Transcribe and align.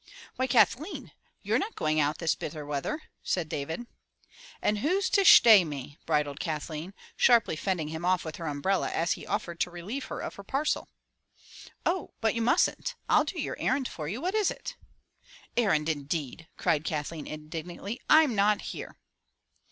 "Why 0.35 0.47
Kathleen, 0.47 1.11
you're 1.43 1.59
not 1.59 1.75
going 1.75 1.99
out 1.99 2.17
this 2.17 2.33
bitter 2.33 2.65
weather,'* 2.65 3.03
said 3.21 3.47
David. 3.47 3.85
*'And 4.59 4.79
who's 4.79 5.11
to 5.11 5.21
shtay 5.21 5.63
me?" 5.63 5.99
bridled 6.07 6.39
Kathleen, 6.39 6.95
sharply 7.15 7.55
fending 7.55 7.89
him 7.89 8.03
off 8.03 8.25
with 8.25 8.37
her 8.37 8.47
umbrella 8.47 8.89
as 8.89 9.11
he 9.11 9.27
offered 9.27 9.59
to 9.59 9.69
relieve 9.69 10.05
her 10.05 10.19
of 10.19 10.33
her 10.37 10.43
parcel. 10.43 10.89
"Oh, 11.85 12.15
but 12.19 12.33
you 12.33 12.41
mustn't! 12.41 12.95
I 13.07 13.13
'11 13.17 13.25
do 13.35 13.41
your 13.43 13.57
errand 13.59 13.87
for 13.87 14.07
you. 14.07 14.19
What 14.21 14.33
is 14.33 14.49
it?" 14.49 14.75
"Errand 15.55 15.87
is 15.87 15.93
it 15.93 15.99
indeed!" 15.99 16.47
cried 16.57 16.83
Kathleen 16.83 17.27
indignantly. 17.27 18.01
"I'm 18.09 18.33
not 18.33 18.61
here!" 18.73 18.97